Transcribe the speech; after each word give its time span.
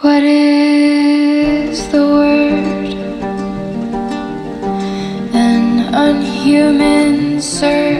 What 0.00 0.24
is 0.24 1.88
the 1.92 2.04
word? 2.04 2.94
An 5.32 5.94
unhuman 5.94 7.40
search. 7.40 7.93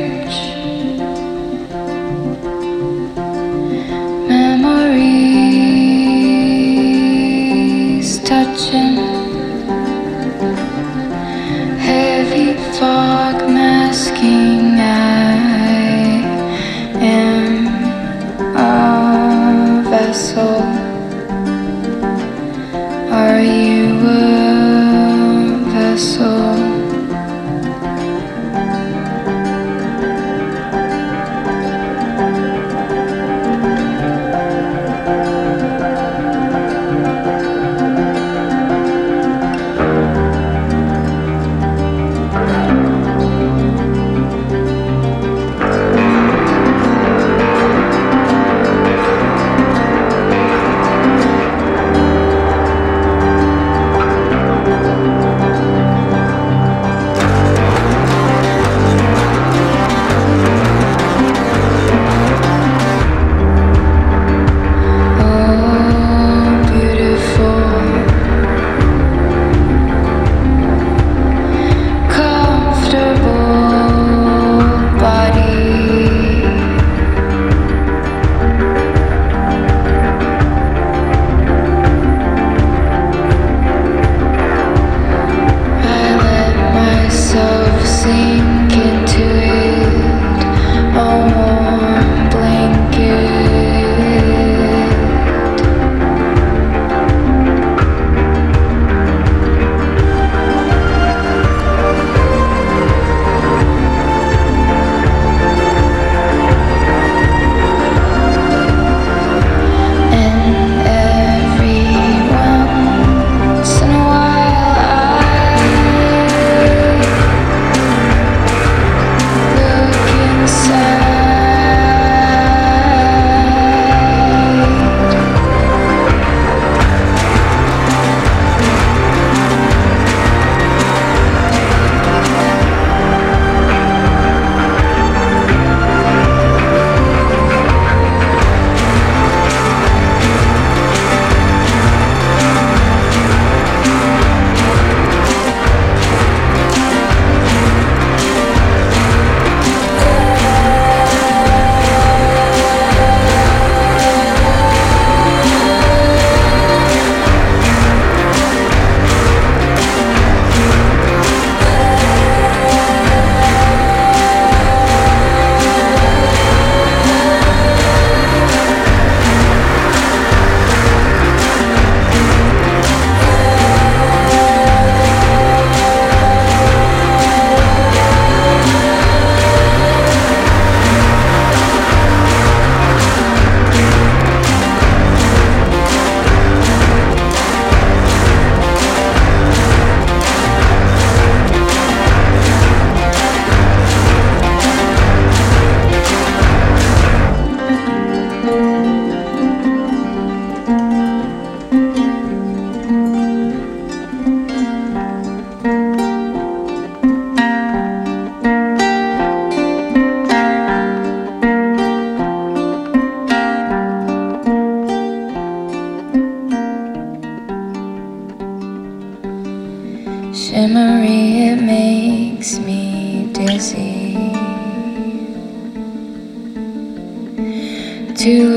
to 228.25 228.49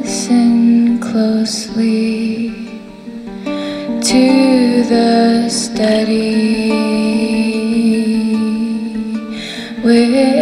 listen 0.00 0.98
closely 1.00 2.48
to 4.00 4.82
the 4.84 5.50
steady. 5.50 6.70
with 9.84 10.37